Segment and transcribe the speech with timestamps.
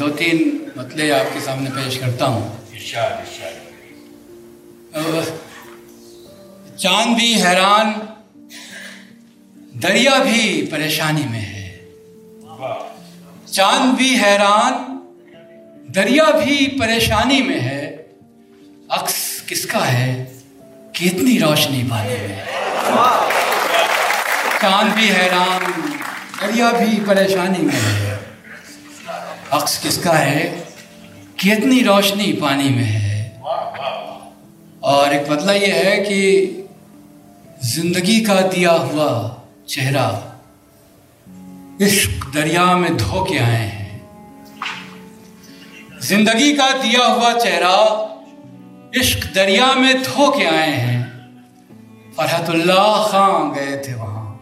[0.00, 3.62] دو تین مطلے آپ کے سامنے پیش کرتا ہوں۔ ارشاد ارشاد۔
[6.78, 7.92] چاند بھی حیران
[9.82, 11.88] دریا بھی پریشانی میں ہے۔
[13.46, 14.72] چاند بھی حیران
[15.94, 17.96] دریا بھی پریشانی میں ہے۔
[18.88, 20.24] عکس کس کا ہے؟
[20.92, 22.44] کہ اتنی روشنی پانی میں ہے
[24.60, 25.70] چاند بھی حیران
[26.40, 28.11] دریا بھی پریشانی میں ہے۔
[29.52, 30.62] عکس کس کا ہے؟
[31.36, 33.38] کہ اتنی روشنی پانی میں ہے۔
[34.80, 36.50] اور ایک بدلہ یہ ہے کہ
[37.60, 39.34] زندگی کا دیا ہوا
[39.66, 40.10] چہرہ
[41.80, 43.98] عشق دریا میں دھو کے آئے ہیں۔
[46.00, 48.06] زندگی کا دیا ہوا چہرہ
[49.00, 51.02] عشق دریا میں دھو کے آئے ہیں۔
[52.16, 54.38] فرحت اللہ خان گئے تھے وہاں۔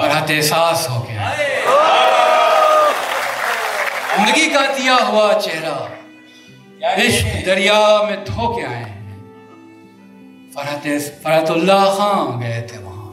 [0.00, 1.64] فرحت احساس ہو کے آئے۔
[4.18, 5.86] زندگی کا دیا ہوا چہرہ
[6.82, 9.16] عشق دریا میں دھو کے آئے ہیں۔
[10.54, 10.86] فرحت
[11.22, 13.08] فرحت اللہ خان گئے تھے وہاں۔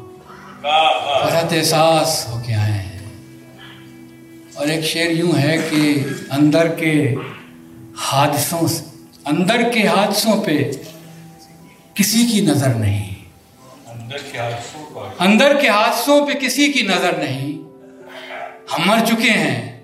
[1.29, 2.99] فرحت احساس ہو کے آئے ہیں۔
[4.53, 7.15] اور ایک شعر یوں ہے کہ اندر کے
[7.99, 8.83] حادثوں سے
[9.25, 10.71] اندر کے حادثوں پہ
[11.93, 13.15] کسی کی نظر نہیں۔
[15.19, 17.51] اندر کے حادثوں پہ کسی کی نظر نہیں۔
[18.73, 19.74] ہم مر چکے ہیں۔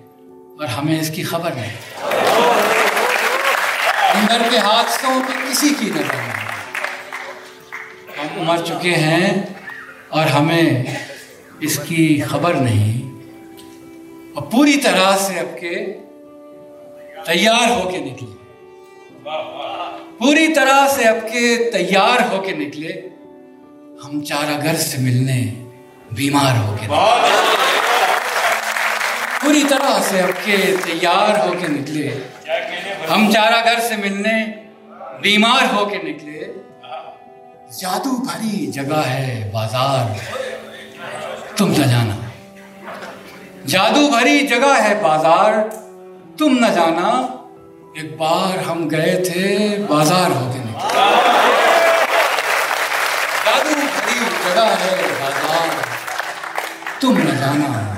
[0.62, 1.76] اور ہمیں اس کی خبر نہیں
[4.14, 6.40] اندر کے حادثوں پہ کسی کی نظر نہیں
[8.18, 9.42] ہم مر چکے ہیں
[10.08, 10.84] اور ہمیں
[11.60, 13.02] اس کی خبر نہیں۔
[14.34, 15.98] اور پوری طرح سے اب کے
[17.26, 18.36] تیار ہو کے نکلے۔
[20.18, 23.08] پوری طرح سے اب کے تیار ہو کے نکلے۔
[24.04, 25.54] ہم چارہ گھر سے ملنے
[26.12, 27.61] بیمار ہو کے نکلے۔
[29.42, 32.18] پوری طرح سے اب کے تیار ہو کے نکلے۔
[33.10, 34.44] ہم چارہ گھر سے ملنے،
[35.22, 36.52] بیمار ہو کے نکلے۔
[37.80, 40.18] جادو بھری جگہ ہے، بازار۔
[41.56, 42.16] تم نہ جانا۔
[43.66, 45.52] جادو بھری جگہ ہے، بازار۔
[46.38, 47.26] تم نہ جانا۔
[47.96, 50.88] ایک بار ہم گئے تھے، بازار ہو کے نکلے۔
[53.44, 55.68] جادو بھری جگہ ہے، بازار۔
[57.00, 57.91] تم نہ جانا۔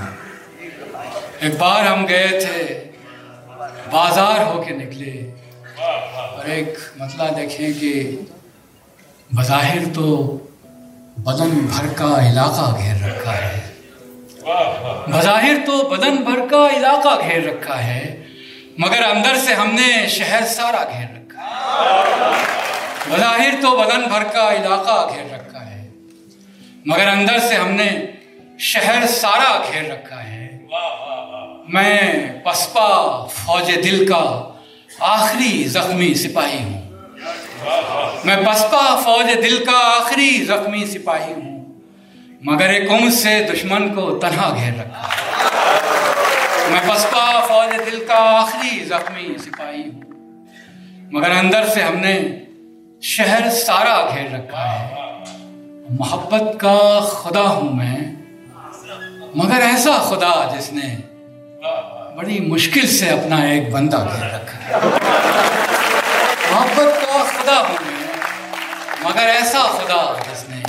[1.45, 2.91] ایک بار ہم گئے تھے،
[3.91, 5.31] بازار ہو کے نکلے۔
[5.79, 8.17] اور ایک مسئلہ دیکھیں کہ
[9.33, 10.39] بظاہر تو
[11.17, 13.61] بدن بھر کا علاقہ گھیر رکھا ہے۔
[15.11, 18.25] بظاہر تو بدن بھر کا علاقہ گھیر رکھا ہے،
[18.79, 22.33] مگر اندر سے ہم نے شہر سارا گھیر رکھا ہے۔
[23.11, 25.89] بظاہر تو بدن بھر کا علاقہ گھیر رکھا ہے،
[26.87, 28.07] مگر اندر سے ہم نے
[28.59, 31.24] شہر سارا گھیر رکھا ہے۔ واہ واہ
[31.69, 34.53] میں پسپا فوج دل کا
[35.01, 36.83] آخری زخمی سپاہی ہوں۔
[38.25, 41.65] میں پسپا فوج دل کا آخری زخمی سپاہی ہوں۔
[42.41, 45.09] مگر ایک عمر سے دشمن کو تنہا گھیر رکھا۔
[46.71, 50.03] میں پسپا فوج دل کا آخری زخمی سپاہی ہوں۔
[51.13, 52.21] مگر اندر سے ہم نے
[53.03, 54.95] شہر سارا گھیر رکھا ہے۔
[55.91, 57.99] محبت کا خدا ہوں میں۔
[59.35, 61.14] مگر ایسا خدا جس نے
[61.65, 64.89] بڑی مشکل سے اپنا ایک بندہ گھیر رکھا۔ ہے
[66.51, 67.79] محبت کا خدا میں
[69.05, 70.63] مگر ایسا خدا جس نے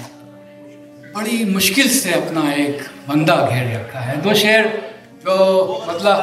[1.16, 4.63] بڑی مشکل سے اپنا ایک بندہ گھیر رکھا ہے۔ دو شعر
[5.25, 6.17] جو مطلب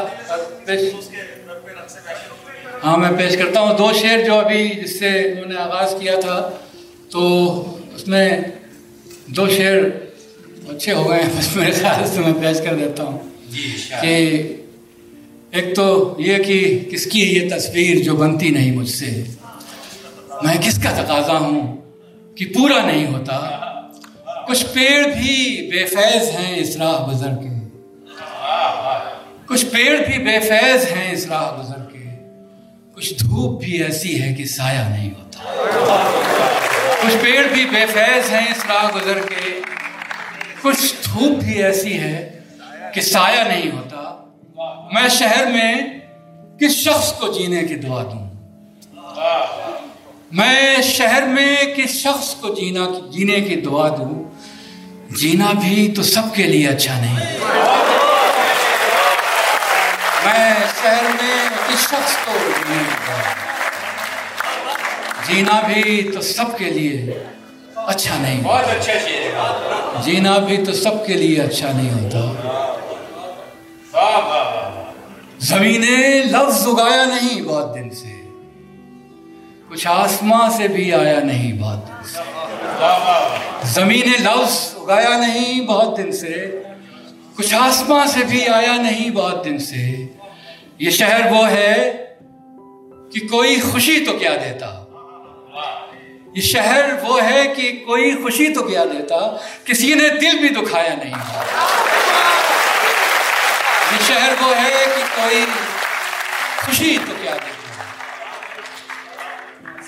[2.84, 6.14] ہاں میں پیش کرتا ہوں۔ دو شعر جو ابھی جس سے انہوں نے آغاز کیا
[6.20, 6.38] تھا
[7.10, 7.20] تو
[7.94, 8.28] اس میں
[9.36, 9.76] دو شعر
[10.70, 13.18] اچھے ہو گئے ہیں۔ بس میرے خیال سے میں پیش کر دیتا ہوں
[13.50, 14.12] جی کہ
[15.52, 19.24] ایک تو یہ کہ کس کی یہ تصویر جو بنتی نہیں مجھ سے؟
[20.42, 21.76] میں کس کا تقاضا ہوں
[22.36, 23.38] کہ پورا نہیں ہوتا؟
[24.48, 27.68] کچھ پیڑ بھی بے فیض ہیں اس راہ گزر کے۔
[29.46, 32.04] کچھ پیڑ بھی بے فیض ہیں اس راہ گزر کے۔
[32.94, 35.38] کچھ دھوپ بھی ایسی ہے کہ سایہ نہیں ہوتا۔
[37.02, 39.60] کچھ پیڑ بھی بے فیض ہیں اس راہ گزر کے۔
[40.62, 42.40] کچھ دھوپ بھی ایسی ہے
[42.94, 44.21] کہ سایہ نہیں ہوتا۔
[44.92, 45.74] میں شہر میں
[46.60, 48.28] کس شخص کو جینے کی دعا دوں؟
[50.32, 54.24] میں شہر میں کس شخص کو جینا جینے کی دعا دوں؟
[55.10, 57.38] جینا بھی تو سب کے لیے اچھا نہیں۔
[60.24, 63.42] میں شہر میں کس شخص کو جینے کی دعا دوں؟
[65.26, 67.12] جینا بھی تو سب کے لیے
[67.76, 68.92] اچھا نہیں۔ بہت اچھا
[70.04, 72.32] جینا بھی تو سب کے لیے اچھا نہیں ہوتا۔
[75.42, 75.80] زمین
[76.26, 78.28] لفظ اگایا نہیں بہت دن سے۔
[79.68, 82.20] کچھ آسماں سے بھی آیا نہیں بہت دن سے۔
[83.62, 86.62] زمین لفظ اگایا نہیں بہت دن سے۔
[87.36, 90.06] کچھ آسماں سے بھی آیا نہیں بہت دن سے۔
[90.78, 92.04] یہ شہر وہ ہے
[93.12, 94.84] کہ کوئی خوشی تو کیا دیتا۔
[96.34, 100.94] یہ شہر وہ ہے کہ کوئی خوشی تو کیا دیتا۔ کسی نے دل بھی دکھایا
[100.94, 101.14] نہیں۔
[104.12, 105.44] شہر وہ ہے کہ کوئی
[106.56, 107.82] خوشی تو کیا دیتا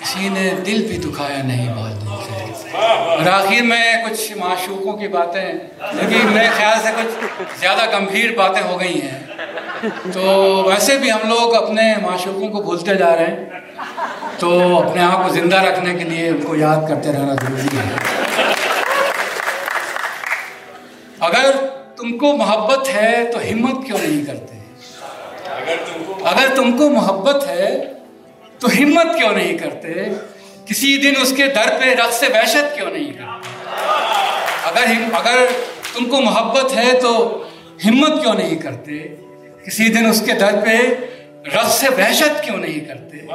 [0.01, 5.09] کسی نے دل بھی دکھایا نہیں بہت دن سے۔ اور آخر میں کچھ معشوقوں کی
[5.09, 5.53] باتیں
[5.93, 9.19] لیکن میرے خیال سے کچھ زیادہ گمبھیر باتیں ہو گئی ہیں۔
[10.13, 10.21] تو
[10.67, 13.45] ویسے بھی ہم لوگ اپنے معشوقوں کو بھولتے جا رہے ہیں۔
[14.39, 17.97] تو اپنے آپ کو زندہ رکھنے کے لیے ان کو یاد کرتے رہنا ضروری ہے۔
[21.21, 21.64] اگر
[22.05, 24.59] تم کو محبت ہے تو ہمت کیوں نہیں کرتے؟
[26.25, 27.93] اگر تم کو محبت ہے
[28.59, 29.93] تو ہمت کیوں نہیں کرتے؟
[30.67, 33.49] کسی دن اس کے در پہ رقص وحشت کیوں نہیں کرتے؟
[34.65, 35.45] اگر اگر
[35.95, 37.43] تم کو محبت ہے تو
[37.85, 38.99] ہمت کیوں نہیں کرتے؟
[39.67, 40.79] کسی دن اس کے در پہ
[41.49, 43.27] رقص وحشت کیوں نہیں کرتے؟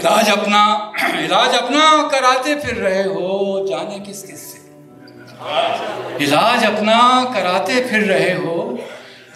[0.00, 4.58] علاج اپنا علاج اپنا کراتے پھر رہے ہو جانے کس کس سے؟
[6.20, 8.76] علاج اپنا کراتے پھر رہے ہو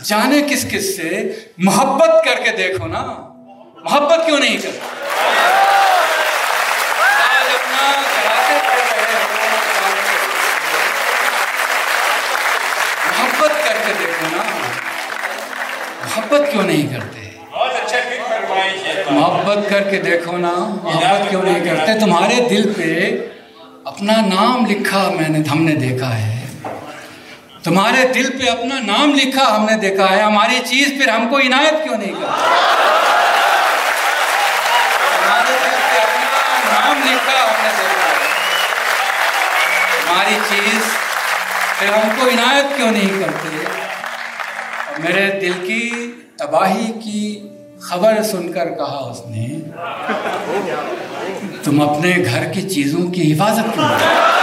[0.05, 3.03] جانے کس کس سے محبت کر کے دیکھو نا۔
[3.85, 4.79] محبت کیوں نہیں کرتے؟
[13.19, 14.43] محبت کر کے دیکھو نا۔
[16.05, 17.21] محبت کیوں نہیں کرتے؟
[17.53, 20.53] اچھا محبت کر کے دیکھو نا۔
[20.83, 23.17] محبت کیوں نہیں کرتے؟ تمہارے دل پہ
[23.85, 26.32] اپنا نام لکھا میں نے ہم نے دیکھا ہے۔
[27.65, 31.37] تمہارے دل پہ اپنا نام لکھا ہم نے دیکھا ہے، ہماری چیز پھر ہم کو
[31.39, 32.49] عنایت کیوں نہیں کرتے؟
[35.11, 36.31] تمہارے دل پہ اپنا
[36.73, 38.31] نام لکھا ہم نے دیکھا ہے۔
[40.01, 40.81] ہماری چیز
[41.79, 43.49] پھر ہم کو عنایت کیوں نہیں کرتے؟
[44.99, 47.23] میرے دل کی تباہی کی
[47.83, 49.47] خبر سن کر کہا اس نے،
[51.65, 54.41] تم اپنے گھر کی چیزوں کی حفاظت کیوں نہیں کرتے؟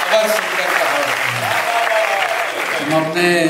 [0.00, 1.48] خبر سن کر کہا اس نے،
[2.78, 3.46] تم اپنے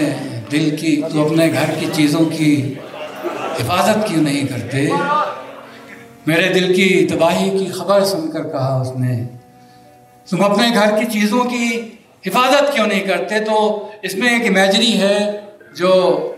[0.52, 2.74] دل کی تم اپنے گھر کی چیزوں کی
[3.60, 4.88] حفاظت کیوں نہیں کرتے؟
[6.26, 9.14] میرے دل کی تباہی کی خبر سن کر کہا اس نے،
[10.28, 11.80] تم اپنے گھر کی چیزوں کی
[12.26, 13.56] حفاظت کیوں نہیں کرتے؟ تو
[14.02, 15.18] اس میں ایک امیجری ہے
[15.76, 15.90] جو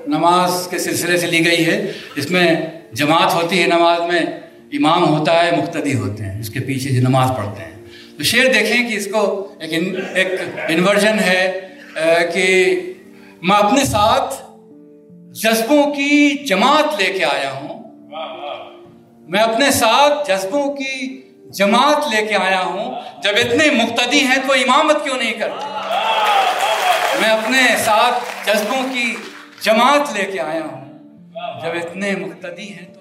[0.06, 2.48] نماز کے سلسلے سے لی گئی ہے۔ اس میں
[2.92, 4.24] جماعت ہوتی ہے نماز میں،
[4.72, 7.74] امام ہوتا ہے، مقتدی ہوتے ہیں، اس کے پیچھے جو نماز پڑھتے ہیں۔
[8.18, 10.28] تو شعر دیکھیں کہ اس کو ایک ان ایک
[10.68, 11.60] انورژن ہے
[12.34, 12.46] کہ
[13.42, 14.34] میں اپنے ساتھ
[15.30, 17.82] جذبوں کی جماعت لے کے آیا ہوں۔
[19.28, 24.52] میں اپنے ساتھ جذبوں کی جماعت لے کے آیا ہوں۔ جب اتنے مقتدی ہیں تو
[24.52, 25.68] امامت کیوں نہیں کرتے؟
[27.20, 29.16] میں اپنے ساتھ جذبوں کی
[29.62, 30.84] جماعت لے کے آیا ہوں۔
[31.62, 32.94] جب اتنے مقتدی ہیں